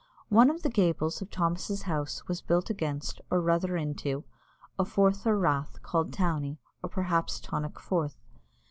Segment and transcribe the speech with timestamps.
[0.29, 4.23] One of the gables of Thomas's house was built against, or rather into,
[4.79, 8.17] a Forth or Rath, called Towny, or properly Tonagh Forth.